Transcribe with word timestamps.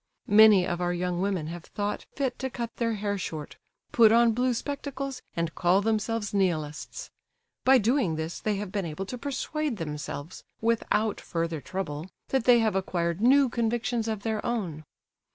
Many 0.33 0.65
of 0.65 0.81
our 0.81 0.93
young 0.93 1.21
women 1.21 1.45
have 1.45 1.65
thought 1.65 2.07
fit 2.15 2.39
to 2.39 2.49
cut 2.49 2.75
their 2.77 2.95
hair 2.95 3.19
short, 3.19 3.57
put 3.91 4.11
on 4.11 4.31
blue 4.31 4.55
spectacles, 4.55 5.21
and 5.35 5.53
call 5.53 5.79
themselves 5.83 6.33
Nihilists. 6.33 7.11
By 7.65 7.77
doing 7.77 8.15
this 8.15 8.39
they 8.39 8.55
have 8.55 8.71
been 8.71 8.83
able 8.87 9.05
to 9.05 9.17
persuade 9.19 9.77
themselves, 9.77 10.43
without 10.59 11.21
further 11.21 11.61
trouble, 11.61 12.09
that 12.29 12.45
they 12.45 12.57
have 12.61 12.75
acquired 12.75 13.21
new 13.21 13.47
convictions 13.47 14.07
of 14.07 14.23
their 14.23 14.43
own. 14.43 14.83